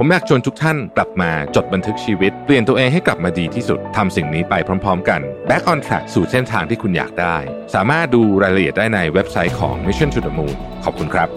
[0.04, 4.54] มอยากชวนทุกท่านกลับมาจดบันทึกชีวิต เปลี่ยนตัวเองให้กลับมาดีที่สุดทำสิ่งนี้ไป
[4.84, 7.36] พร้อม ๆ กัน Back on Track สู่เส้นทางที่คุณอยากได้
[7.74, 11.28] สามารถดูรายละเอียดได้ในเว็บไซต์ของ Mission to the Moon ขอบคุณครับ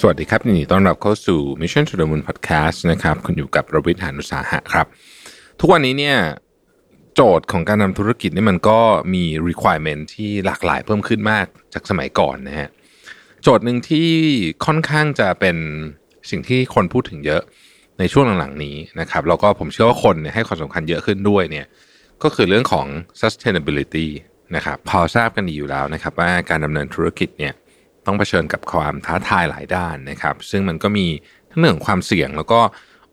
[0.00, 4.86] สวัสดีครับนดีต้อนรับเข้าสู่ Mission to the Moon Podcast นะครับ คุณอยู่กับรวิทยานุสาหะครับ
[5.60, 6.16] ทุกวันนี้เนี่ย
[7.14, 8.80] โจทย์ของการทำธุรกิจนี่มันก็
[9.14, 12.70] มี requirement ที่หลากหลายเพิ่มขึ้นมากจากสมัยก่อนนะฮะ
[13.42, 14.08] โจทย์หนึ่งที่
[14.66, 15.56] ค่อนข้างจะเป็น
[16.30, 17.42] สิ่งที่คนพูดถึงเยอะ
[17.98, 21.66] ในช่วงหลังๆนี้นะครับแล้วก็ผมเชื่อว่าคนให้ความสำคัญเยอะขึ้นด้วยเนี่ย
[22.22, 22.86] ก็คือเรื่องของ
[23.20, 24.06] sustainability
[24.56, 27.54] นะครับพอทราบกันดีอยู่แล้วนะครับว่าการดำเนินธุรกิจเนี่ย
[28.06, 31.06] ต้องเผชิญกับความท้าทายหลายด้านนะครับ ซึ่งมันก็มี
[31.50, 32.60] ทั้งเรื่องของความเสี่ยง แล้วก็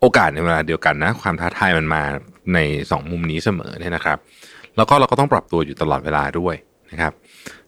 [0.00, 2.02] โอกาสในเวลาเดียวกันนะความท้าทายมันมา
[2.54, 4.18] ใน 2 มุมนี้เสมอเนี่ยนะครับ
[4.76, 6.54] แล้วก็เราก็ต้องปรับตัวอยู่ตลอดเวลาด้วย
[6.90, 7.12] นะครับ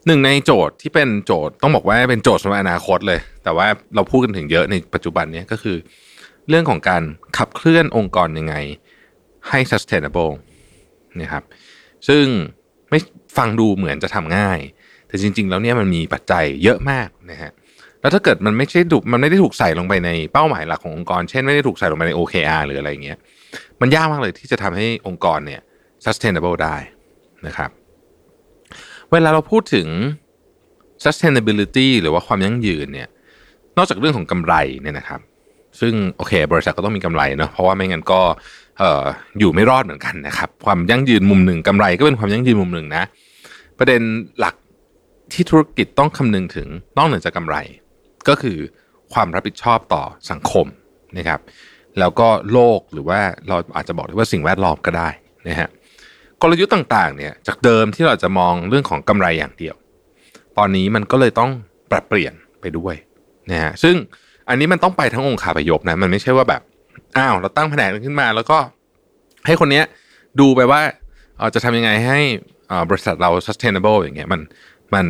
[0.06, 5.76] หนึ่งในโจทย์ที่เป็นโจทย์ต้องบอกว่าเป็นโจทย์สำหรับอนาคตเลย แต่ว่าเราพูดกันถึงเยอะในปัจจุบันนี้ก็คือ
[6.48, 7.02] เรื่องของการ
[7.36, 8.54] ขับเคลื่อนองค์กรยังไง
[9.48, 10.32] ให้ sustainable
[11.20, 11.42] นะครับ
[12.08, 12.24] ซึ่ง
[12.90, 12.98] ไม่
[13.36, 14.58] ฟังดูเหมือนจะทำง่าย
[15.08, 17.50] แต่จริง ๆ แล้วเนี่ยมันมีปัจจัยเยอะมากนะฮะ
[18.00, 23.18] แล้วถ้าเกิดมันไม่ใช่ถูกมันไม่ได้ถูกใส่ลงไปในเป้าหมายหลักขององค์กร เช่นไม่ได้ถูกใส่ลงไปใน OKR หรืออะไรเงี้ย
[23.80, 25.60] มันยากมากเลยที่จะทำให้องค์กรเนี่ย
[26.04, 26.76] sustainable ได้
[27.46, 27.70] นะครับ
[29.12, 29.88] เวลาเราพูดถึง
[31.04, 33.08] sustainability หรือว่าความยั่งยืนเนี่ย
[33.76, 35.20] นอกจากเรื่องของกำไรเนี่ยนะครับ
[35.80, 38.20] ซึ่งโอเค บริษัทก็ต้องมีกำไรเนาะเพราะว่าไม่งั้นก็
[38.78, 39.04] เอ่อ
[39.38, 43.04] อยู่ไม่รอดเหมือนกันนะครับ ความยั่งยืนมุมหนึ่งกำไรก็เป็นความยั่งยืนมุมหนึ่งนะ
[43.78, 44.00] ประเด็น
[44.38, 44.54] หลัก
[45.32, 47.56] ที่ธุรกิจต้องคำนึงถึงนอกเหนือจากกำไร
[48.28, 48.58] ก็คือ
[49.12, 50.66] ความรับผิดชอบต่อสังคม
[51.18, 51.40] นะครับ
[51.98, 55.08] แล้วก็โลกหรือว่าเราอาจจะบอกได้ว่าสิ่งแวดล้อมก็ได้
[55.48, 55.68] นะฮะ
[56.42, 59.74] กลยุทธ์ต่างๆเนี่ยจากเดิมที่เราจะมองเรื่องของกำไรอย่างเดียว
[60.58, 61.50] ตอนนี้มันก็เลยต้อง
[61.90, 62.94] ปรับเปลี่ยนไปด้วย
[63.50, 63.94] นะฮะซึ่ง
[64.48, 66.62] อันนี้มันต้องไปทั้งองค์คาพยพนะมันไม่ใช่ว่าแบบ
[67.16, 68.58] อ้าวเราตั้งแผนกขึ้นมา แล้วก็
[69.46, 69.84] ให้คนเนี้ย
[70.40, 70.80] ดูไปว่า
[71.38, 72.20] เอ่อจะทำยังไงให้
[72.70, 74.40] อ่าบริษัทเรา sustainable อย่างเงี้ยมัน
[74.94, 75.06] มัน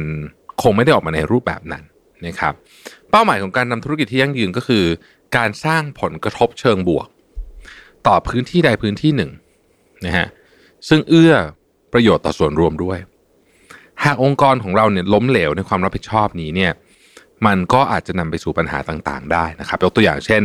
[0.63, 1.83] คงไม่ได้ออกมาในรูปแบบนั้น
[2.27, 2.55] นะครับ
[3.11, 4.85] เป้าหมายของการนำธุรกิจที่ยั่งยืนก็คือ
[5.37, 7.09] การสร้างผลกระทบเชิงบวก
[8.07, 9.31] ต่อพื้นที่ใดพื้นที่หนึ่ง
[10.07, 10.27] นะฮะ
[10.89, 11.35] ซึ่งเอื้อ
[11.93, 12.99] ประโยชน์ต่อส่วนรวมด้วย
[14.05, 16.73] หากองค์กรของเราเนี่ยล้มเหลวในความรับผิดชอบนี้เนี่ย
[17.47, 20.43] มันก็อาจจะนำไปสู่ปัญหาต่างๆ ได้นะครับยกตัวอย่างเช่น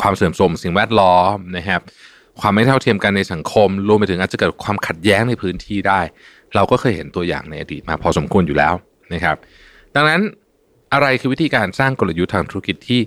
[0.00, 1.80] ความเสื่อมโทรมสิ่งแวดล้อมนะครับ
[2.40, 6.00] ความไม่เท่าเทียมกันในสังคม รวมไปถึงอาจจะเกิดความขัดแย้งในพื้นที่ได้
[6.54, 8.74] เราก็เคยเห็นตัวอย่างในอดีตมาพอสมควรอยู่แล้ว
[9.14, 9.36] นะครับ
[9.94, 10.20] ดังนั้น
[10.92, 13.00] อะไรคือวิธีการสร้างกลยุทธ์ทางธุรกิจที่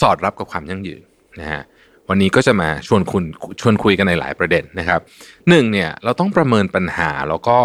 [0.00, 1.02] สอดรับกับความยั่งยืน
[1.40, 1.62] นะฮะ
[2.08, 3.24] วันนี้ก็จะมาชวนคุณ
[3.60, 5.00] ชวนคุยกันในหลายประเด็นนะครับ
[5.48, 7.56] หนึ่งเนี่ยเราต้องประเมินปัญหาแล้วก็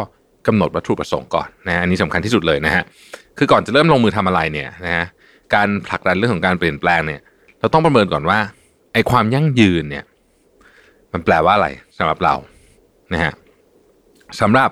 [0.48, 2.84] กำหนดวัตถุประสงค์ก่อนนะฮะอันนี้สำคัญที่สุดเลยนะฮะ
[3.38, 5.06] คือก่อนจะเริ่มลงมือทำอะไรเนี่ยนะฮะ
[5.54, 7.22] การผลักดันเรื่องของการเปลี่ยนแปลงเนี่ย
[7.60, 8.40] เราต้องประเมินก่อนว่า
[8.94, 10.06] ไอ้ความยั่งยืนเนี่ย
[11.14, 12.36] มันแปลว่าอะไรสำหรับเรา
[13.14, 13.34] นะฮะ
[14.42, 14.70] สำหรับ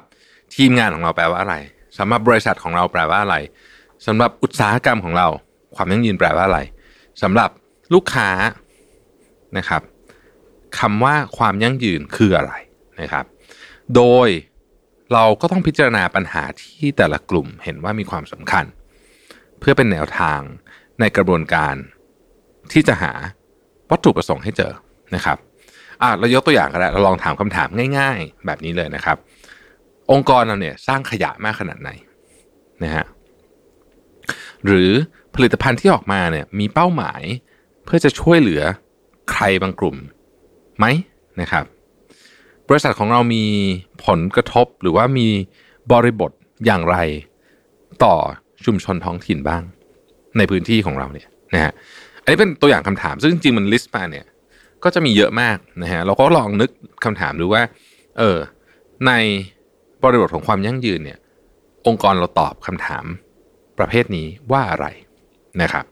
[0.55, 1.55] ทีมงานของเราแปลว่าอะไร
[1.97, 3.35] สำหรับบริษัทของเราแปลว่าอะไร
[4.07, 5.27] สำหรับอุตสาหกรรมของเรา
[5.75, 6.59] ความยั่งยืนแปลว่าอะไร
[7.21, 7.49] สำหรับ
[7.93, 8.29] ลูกค้า
[9.57, 9.81] นะครับ
[10.79, 12.53] คำว่าความยั่งยืนคืออะไร
[13.01, 13.25] นะครับ
[13.95, 14.27] โดย
[15.13, 18.65] เราก็ต้องพิจารณาปัญหาที่แต่ละกลุ่มเห็นว่ามีความสำคัญ
[19.59, 20.39] เพื่อเป็นแนวทาง
[20.99, 21.75] ในกระบวนการ
[22.71, 23.13] ที่จะหา
[23.89, 24.71] วัตถุประสงค์ให้เจอ
[25.15, 25.37] นะครับ
[26.01, 27.67] อะเรายกตัวอย่างกันแล้วเราลองถามคำถาม
[27.97, 29.17] ง่าย ๆ แบบนี้เลยนะครับ
[30.11, 31.89] องค์กรเราเนี่ยสร้างขยะมากขนาดไหน
[32.83, 33.05] นะฮะ
[34.65, 34.91] หรือ
[35.35, 37.21] ผลิตภัณฑ์ที่ออกมาเนี่ยมีเป้าหมาย
[37.85, 38.61] เพื่อจะช่วยเหลือ
[39.31, 39.95] ใครบางกลุ่ม
[40.77, 40.85] ไหม
[41.41, 41.65] นะครับ
[42.69, 43.43] บริษัทของเรามี
[44.05, 45.27] ผลกระทบหรือว่ามี
[45.91, 46.31] บริบท
[46.65, 46.97] อย่างไร
[48.03, 48.15] ต่อ
[48.65, 49.61] ชุมชนท้องถิ่นบ้าง
[50.37, 51.73] ในพื้นที่ของเราเนี่ยนะฮะ
[52.21, 54.25] อันนี้เป็นตัวอย่างคำถามซึ่งจริงๆมันลิสต์มาเนี่ย
[54.83, 56.69] ก็จะมีเยอะมากนะฮะเราก็ลองนึก
[57.05, 57.63] คำถามดูว่า
[58.17, 58.37] เออ
[59.07, 59.11] ใน
[60.03, 61.19] บริบทของความยั่งยืนเนี่ย
[61.87, 63.05] องค์กรเราตอบคำถาม
[63.77, 64.87] ประเภทนี้ว่าอะไร
[65.61, 65.85] นะครับ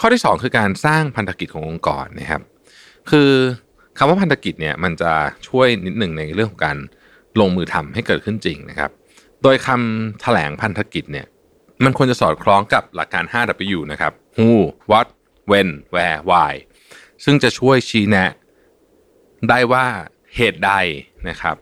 [0.00, 2.42] ข้อที่ 2 คือการสร้างพันธกิจขององค์กรนะครับ
[3.10, 3.30] คือ
[3.98, 5.12] คำว่าพันธกิจเนี่ยมันจะ
[5.48, 6.76] ช่วยนิดหนึ่งในเรื่องของการ
[7.40, 8.90] ลงมือทำให้เกิดขึ้นจริงนะครับ
[9.42, 11.26] โดยคำแถลงพันธกิจเนี่ย
[11.84, 14.50] มันควรจะสอดคล้องกับหลักการ 5W นะครับ Who
[14.90, 15.08] What
[15.50, 16.52] When Where Why
[17.24, 18.30] ซึ่งจะช่วยชี้แนะ
[19.48, 19.86] ได้ว่า
[20.36, 20.72] เหตุใด
[21.28, 21.56] นะครับ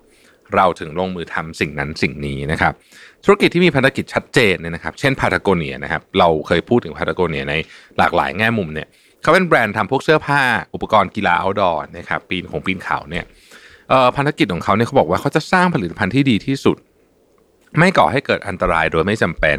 [0.54, 2.74] เราถึงลงมือทำสิ่งนั้นสิ่งนี้นะครับ
[3.24, 7.54] ธุรกิจที่มีภารกิจชัดเจนเนี่ยนะครับ เช่นพาตาโกเนียนะครับ เราเคยพูดถึงพาตาโกเนียใน
[7.98, 8.88] หลากหลายแง่มุมเนี่ย
[9.22, 10.40] เขาเป็นแบรนด์ทำพวกเสื้อผ้า
[10.74, 13.24] อุปกรณ์กีฬา outdoor นะครับ ปีนของปีนเขาเนี่ย
[13.88, 16.76] เอ่อภารกิจของเขาเนี่ยเขาบอกว่าเขาจะสร้างผลิตภัณฑ์ที่ดีที่สุด
[17.78, 19.58] ไม่ก่อให้เกิดอันตรายโดยไม่จำเป็น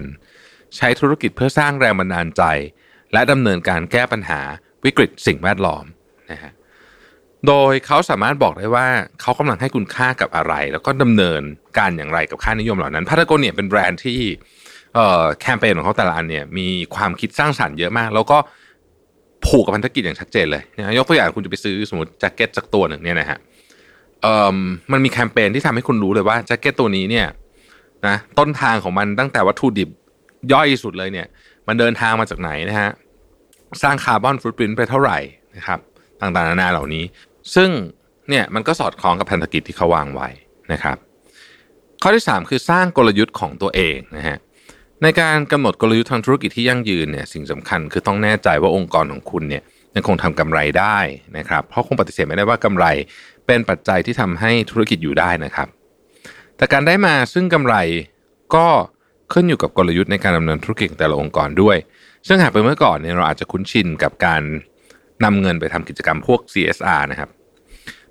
[0.76, 2.44] ใช้ธุรกิจเพื่อสร้างแรงบันดาลใจ
[3.14, 4.42] และดำเนินการแก้ปัญหา
[4.86, 5.86] วิกฤตสิ่งแวดล้อม
[6.32, 6.52] นะฮะ
[7.48, 8.88] โดยเขาสามารถบอกได้ว่า
[9.22, 11.42] เขากำลังให้คุณค่ากับอะไร แล้วก็ดำเนิน
[11.78, 14.20] การอย่างไรกับค่านิยมเหล่านั้นพาตาโกเนียเป็นแบรนด์ที่
[15.40, 18.38] แคมเปญของเขาแต่ละอันเนี่ยมีความคิดสร้างสรรค์เยอะมาก แล้วก็
[19.46, 23.38] ผูกกับพันธกิจอย่างชัดเจนเลยนะยกตัวอย่างคุณจะไปซื้อสมมติแจ็คเก็ตสักตัวหนึ่งเนี่ยนะฮะ
[24.92, 27.28] มันมีแคมเปญที่ทำให้คุณรู้เลยว่าแจ็คเก็ตตัวนี้เนี่ย
[28.08, 29.90] นะต้นทางของมันตั้งแต่วัตถุดิบ
[30.54, 31.28] ย่อยสุดเลยเนี่ย
[31.68, 32.90] มันเดินทางมาจากไหนนะฮะ
[33.84, 35.20] สร้าง carbon footprint ไปเท่าไหร่
[35.56, 35.80] นะครับ
[36.22, 37.04] ต่างๆนานาเหล่านี้
[37.56, 37.70] ซึ่ง
[38.30, 40.30] เนี่ยมันก็สอดคล้องกับพันธกิจที่เขาวางไว้
[40.72, 40.98] นะครับ
[42.02, 44.38] ข้อที่ 3 คือสร้างกลยุทธ์ของตัวเองนะฮะ
[45.04, 49.64] ในการกำหนดกลยุทธ์ทางธุรกิจที่ยั่งยืนเนี่ยสิ่งสำคัญคือต้องแน่ใจว่าองค์กรของคุณเนี่ย
[49.96, 50.98] ยังคงทำกำไรได้
[51.38, 52.86] นะครับ เพราะคงปฏิเสธไม่ได้ว่ากำไร
[53.48, 55.68] เป็นปัจจัยที่ทำให้ธุรกิจอยู่ได้นะครับ
[56.58, 57.76] แต่การได้มาซึ่งกำไร
[58.56, 58.68] ก็
[59.34, 61.78] ขึ้นอยู่กับกลยุทธ์ในการดำเนินธุรกิจของแต่ละองค์กรด้วย
[62.28, 64.42] ซึ่งหากเป็นเมื่อก่อนเนี่ยเราอาจจะคุ้นชินกับการ
[65.24, 67.30] นำเงินไปทำกิจกรรมพวก CSR นะครับ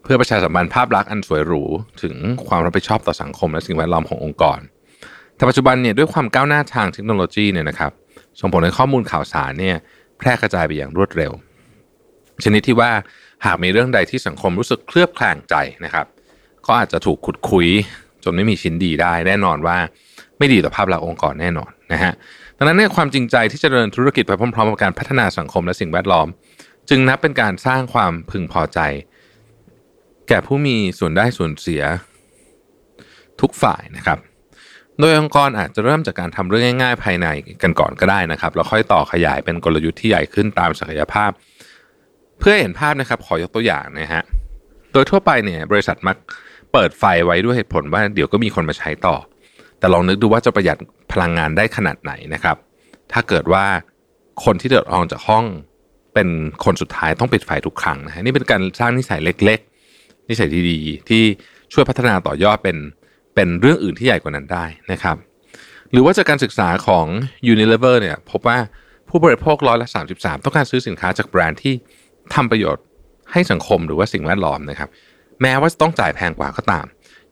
[0.03, 1.63] เพื่อประชาสัมพันธ์ภาพลักษณ์อันสวยหรู
[2.03, 2.15] ถึง
[2.49, 4.59] ความรับผิดชอบต่อสังคมและสิ่งแวดล้อมขององค์กร
[5.37, 7.93] แต่ปัจจุบันเนี่ยด้วยความก้าวหน้าทางเทคโนโลยีเนี่ยนะครับ
[8.41, 9.77] ส่งผลให้ข้อมูลข่าวสารเนี่ย
[10.19, 11.33] แพร่กระจายไปอย่างรวดเร็ว
[12.45, 12.91] ชนิดที่ว่า
[13.45, 15.55] หากมีเรื่องใดที่สังคมรู้สึกเคลือบแคลงใจ
[15.85, 16.07] นะครับ
[16.67, 17.69] ก็อาจจะถูกขุดคุย
[18.25, 19.77] จนไม่มีชิ้นดีได้แน่นอนว่า
[20.39, 22.13] ไม่ดีต่อภาพลักษณ์องค์กรแน่นอนนะฮะ
[22.57, 26.29] ดังนั้นเนี่ยความจริงใจที่จะดำเนินธุรกิจไปพร้อมๆกับการพัฒนาสังคมและสิ่งแวดล้อม
[26.89, 28.79] จึงนับเป็นการสร้างความพึงพอใจ
[30.29, 31.83] แก่ผู้มีส่วนได้ส่วนเสีย
[33.41, 34.19] ทุกฝ่ายนะครับ
[34.99, 37.27] โดยองค์กรอาจจะเริ่มจากการทำเรื่องง่าย ๆ ภายใน
[37.63, 41.31] กันก่อนก็ได้นะครับแล้วค่อยต่อขยายเป็นกลยุทธ์ที่ใหญ่ขึ้นตามศักยภาพ
[42.39, 44.23] เพื่อเห็นภาพนะครับ ขอยกตัวอย่างนะฮะ
[44.93, 46.17] โดยทั่วไปเนี่ยบริษัทมัก
[46.73, 49.17] เปิดไฟไว้ด้วยเหตุผลว่าเดี๋ยวก็มีคนมาใช้ต่อ
[49.79, 50.79] แต่ลองนึกดูว่าจะประหยัด
[51.13, 52.57] พลังงานได้ขนาดไหนนะครับ
[53.13, 53.65] ถ้าเกิดว่า
[54.45, 55.45] คนที่เดินออกจากห้อง
[56.15, 56.29] เป็น
[56.65, 59.61] คนสุดท้ายต้องปิดไฟทุกครั้งนะฮะนี่เป็นการสร้างนิสัยเล็ก
[59.93, 61.23] ๆ นิสัยที่ดีที่
[61.73, 62.77] ช่วยพัฒนาต่อยอดเป็น
[63.35, 65.17] เป็นเรื่องอื่นที่ใหญ่กว่านั้นได้นะครับ
[65.93, 67.07] หรือว่าจากการศึกษาของ
[67.53, 68.59] Unilever เนี่ยพบว่า
[69.09, 71.75] ผู้บริโภคร้อยละ33 ต้องการซื้อสินค้าจากแบรนด์ที่
[72.35, 72.85] ทำประโยชน์
[73.33, 74.89] ให้สังคมหรือว่าสิ่งแวดล้อมนะครับ
[75.43, 76.87] แม้ว่าจะต้องจ่ายแพงกว่าก็ตาม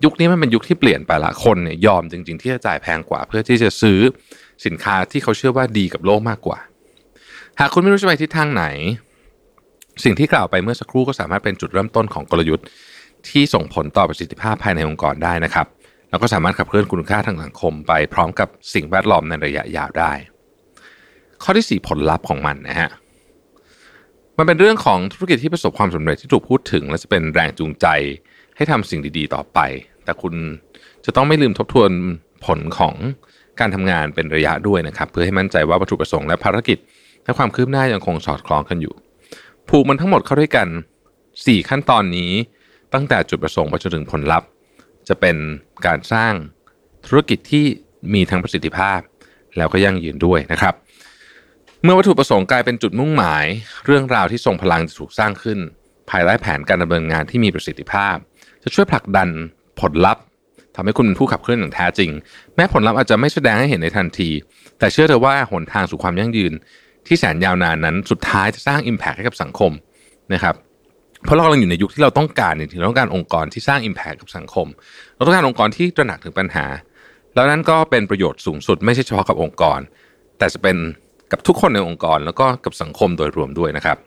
[0.04, 4.00] ยุคนี้มันเป็นยุคที่เปลี่ยนไปละคนเนี่ยยอมจริง ๆ ที่จะจ่ายแพงกว่า เพื่อที่จะซื้อ
[4.66, 6.58] สินค้าที่เขาเชื่อว่าดีกับโลกมากกว่า
[7.60, 8.64] หากคุณไม่รู้จะไปทิศทางไหน
[10.04, 12.66] สิ่งที่กล่าวไปเมื่อสักครู่ก็สามารถเป็นจุดเริ่มต้นของกลยุทธ์
[13.28, 15.66] ที่ส่งผลต่อประสิทธิภาพภายในองค์กรได้นะครับ
[16.10, 20.12] แล้วก็สามารถขับเคลื่อนคุณค่าทางสังคมไปพร้อมกับสิ่งแวดล้อมในระยะยาวได้
[21.42, 22.90] ข้อที่ 4 ผลลัพธ์ของมันนะฮะ
[24.38, 27.86] มันเป็นเรื่องของธุรกิจที่ประสบความสำเร็จที่ถูกพูดถึง และจะเป็นแรงจูงใจ
[28.56, 29.58] ให้ทำสิ่งดีๆ ต่อไป
[30.04, 30.34] แต่คุณ
[31.04, 31.90] จะต้องไม่ลืมทบทวน
[32.44, 32.94] ผลของ
[33.60, 36.78] การทำงานเป็นระยะด้วยนะครับ เพื่อให้มั่นใจว่าวัตถุประสงค์และภารกิจ
[37.24, 38.94] และความคืบหน้ายังคงสอดคล้องกันอยู่
[39.68, 40.68] ผูกมันทั้งหมดเข้าด้วยกัน
[41.18, 42.32] 4 ขั้นตอนนี้
[42.94, 44.48] ตั้งแต่จุดประสงค์ไปจนถึงผลลัพธ์
[45.08, 45.36] จะเป็น
[45.86, 46.32] การสร้าง
[47.06, 47.64] ธุรกิจที่
[48.14, 49.00] มีทั้งประสิทธิภาพ
[49.56, 50.74] แล้วก็ยั่งยืนด้วยนะครับ
[51.82, 53.44] เมื่อวัตถุประสงค์กลายเป็นจุดมุ่งหมาย
[53.86, 55.58] เรื่องราวที่ทรงพลังจะถูกสร้างขึ้น
[56.10, 58.16] ภายใต้แผนการดำเนินงานที่มีประสิทธิภาพ
[58.62, 59.28] จะช่วยผลักดัน
[59.80, 60.24] ผลลัพธ์
[60.76, 62.10] ทำให้คุณเป็นผู้ขับเคลื่อนอย่างแท้จริง
[62.54, 64.30] แม้ผลลัพธ์อาจจะไม่แสดงให้เห็นในทันที
[64.78, 66.52] แต่เชื่อเถอะว่าหนทางสู่ความยั่งยืน
[67.06, 69.72] ที่แสนยาวนานนั้น สุดท้ายจะสร้าง Impact ให้กับสังคม
[70.34, 70.54] นะครับ
[71.24, 74.66] เพราะเรากำลังอยู่ในยุคที่เราต้องการเนี่ยเราต้องการองค์กรที่สร้าง Impact กับสังคม
[75.14, 76.66] เราต้องการองค์กรที่ตระหนักถึงปัญหา
[77.34, 79.80] แล้วนั้นก็เป็นประโยชน์สูงสุดไม่ใช่เฉพาะกับองค์กร
[80.38, 80.76] แต่จะเป็น
[81.32, 83.98] กับทุกคนในองค์กร แล้วก็กับสังคมโดยรวมด้วยนะครับ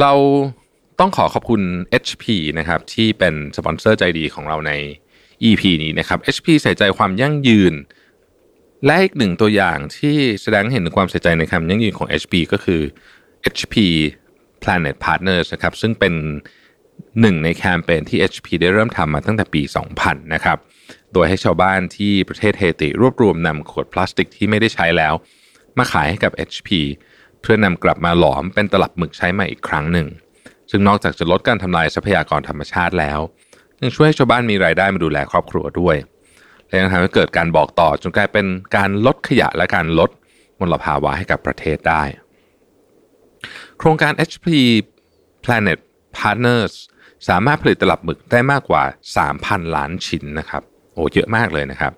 [0.00, 0.12] เรา
[1.00, 1.62] ต้องขอขอบคุณ
[2.02, 2.24] HP
[2.58, 4.72] นะครับที่เป็นสปอนเซอร์ใจดีของเราใน
[5.48, 7.74] EP นี้นะครับ HP ใส่ใจความยั่งยืน
[8.86, 12.80] และอีกหนึ่งตัวอย่างที่แสดงให้เห็นถึงความใส่ใจในความยั่งยืนของ HP ก็คือ
[13.52, 13.74] HP
[14.62, 16.14] Planet Partners นะครับซึ่งเป็น
[17.20, 19.62] หนึ่งในแคมเปญที่ HP ได้เริ่มทำมาตั้งแต่ปี
[19.98, 20.58] 2000 นะครับ
[21.12, 25.14] โดยให้ชาวบ้านที่ประเทศเฮติรวบรวมนำขวดพลาสติกที่ไม่ได้ใช้แล้ว
[25.78, 26.68] มาขายให้กับ HP
[27.40, 30.08] เพื่อนำกลับมาหลอมเป็นตลับหมึกใช้ใหม่อีกครั้งหนึ่ง
[30.70, 33.18] ซึ่งนอกจากจะลดการทำลายทรัพยากรธรรมชาติแล้ว
[33.80, 35.96] ยังช่วยให้ชาวบ้านมีรายได้มาดูแลครอบครัวด้วย
[36.74, 40.10] และยังทำให้เกิดการบอกต่อจนกลายเป็นการลดขยะและการลด
[40.60, 42.02] มลภาวะให้กับประเทศได้
[43.78, 44.46] โครงการ HP
[45.44, 45.78] Planet
[46.18, 46.72] Partners
[47.28, 48.82] สามารถผลิตตลับหมึกได้มากกว่า
[49.28, 50.62] 3,000 ล้านชิ้นนะครับ
[50.92, 51.92] โอ้เยอะมากเลยนะครับ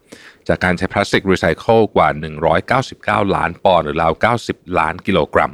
[0.49, 2.09] จากการใช้พลาสติกรีไซเคิลกว่า
[3.27, 4.13] 199 ล้านปอนด์หรือราว
[4.45, 5.53] 90 ล้านกิโลกรัม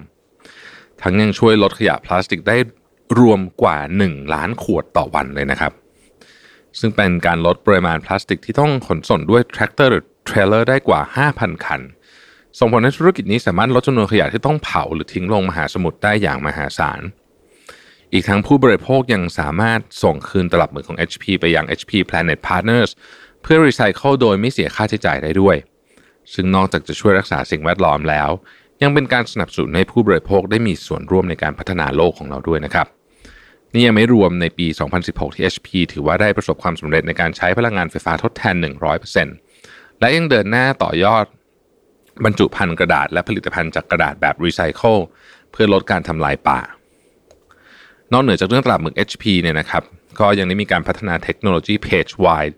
[1.03, 2.57] ทั้งยังช่วยลดขยะพลาสติกได้
[3.19, 3.77] รวมกว่า
[4.07, 5.73] 1 ล้านขวดต่อวันเลยนะครับ
[6.81, 11.01] ซึ่งเป็นการลดปริมาณพลาสติกที่ต้องขนส่งด้วยแทรกเตอร์หรือเทรลเลอร์ได้กว่า
[11.33, 11.81] 5,000 คัน
[12.59, 17.01] ส่งผลให้ธุรกิจนี้สามารถลดจำนวนขยะที่ต้องเผาหรือทิ้งลงมหาสมุทรได้อย่างมหาศาล
[18.13, 22.91] อีกทั้งผู้บริโภคยังสามารถส่งคืนตลับหมึกของ HP ไปยัง HP Planet Partners
[23.43, 25.57] เพื่อรีไซเคิลโดยไม่เสียค่าใช้จ่ายได้ด้วย
[26.35, 28.31] ซึ่งนอกจากจะช่วยรักษาสิ่งแวดล้อมแล้ว
[28.83, 32.87] ยังเป็นการสนับสนุนให้ผู้บริโภคได้มีส่วนร่วมในการพัฒนาโลกของเราด้วยนะครับ
[33.73, 34.67] นี่ยังไม่รวมในปี
[35.01, 38.55] 2016 ที่ HP ถือว่าได้ประสบความสำเร็จในการใช้พลังงานไฟฟ้าทดแทน
[39.33, 41.25] 100%และยังเดินหน้าต่อยอด
[42.25, 44.97] บรรจุภัณฑ์กระดาษและผลิตภัณฑ์จากกระดาษแบบรีไซเคิล
[45.53, 46.61] เพื่อลดการทำลายป่า
[48.13, 49.83] นอกเหนือจากเรื่องตลับหมึก HP เนี่ยนะครับ
[50.21, 52.55] ก็ยังได้มีการพัฒนาเทคโนโลยี Page Wide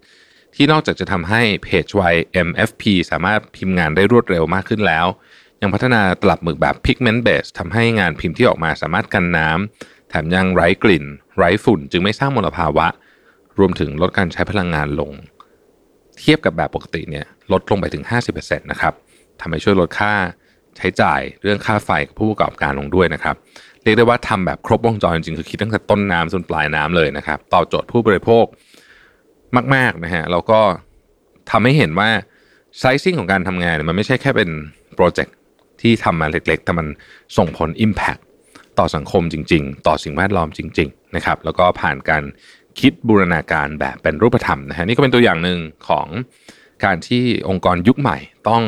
[0.54, 5.06] ที่นอกจากจะทำให้ Page Wide MFP สามารถพิมพ์งานได้รวดเร็วมากขึ้นแล้ว
[5.62, 11.04] ยังพัฒนาตลับหมึกแบบ Pigment Base ทำให้งานพิมพ์ที่ออกมาสามารถกันน้ำ ถมยังไร้กลิ่น
[11.38, 12.86] ไร้ฝุ่น จึงไม่สร้างมลภาวะ
[13.58, 15.10] รวมถึงลดการใช้พลังงานลง
[16.18, 18.94] เทียบกับแบบปกติเนี่ยลดลงไปถึง 50%นะครับ
[19.40, 20.12] ทำให้ช่วยลดค่า
[20.76, 23.36] ใช้จ่ายเรื่องค่าไฟกับผู้ประกอบการลงด้วยนะครับ
[23.82, 28.44] เรียกได้ว่าทำแบบครบวงจรจริงๆคือคิดตั้งแต่ต้นน้ำจนปลายน้ำเลยนะครับ ตอบโจทย์ผู้บริโภค
[29.74, 30.60] มากๆนะฮะแล้วก็
[31.50, 32.10] ทำให้เห็นว่า
[32.78, 34.48] ไซซิ่งของการทำงานเนี่ยมันไม่ใช่แค่เป็น
[34.94, 35.34] โปรเจกต์
[35.80, 36.86] ที่ทำมาเล็กๆ แต่มัน
[37.36, 38.20] ส่งผล Impact
[38.78, 42.24] ต่อสังคมจริง ๆ ต่อสิ่งแวดล้อมจริง ๆ นะครับ แล้วก็ผ่านการ
[42.80, 46.06] คิดบูรณาการแบบเป็นรูปธรรมนะฮะนี่ก็เป็นตัวอย่างหนึ่งของ
[46.84, 48.62] การที่องค์กรยุคใหม่ต้อง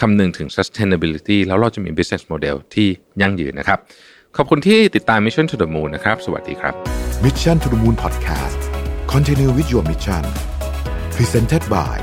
[0.00, 2.88] คำนึงถึง sustainability แล้วเราจะมี business model ที่
[3.20, 3.78] ยั่งยืนนะครับ
[4.36, 6.74] ขอบคุณที่ติดตาม Mission to the Moon นะครับ สวัสดีครับ
[7.24, 8.60] Mission to the Moon Podcast
[9.12, 10.24] Continue with your mission
[11.16, 11.96] Presented by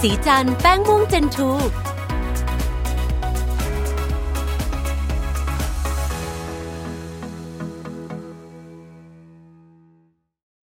[0.00, 1.50] สีจันแป้งม่วงเจนทู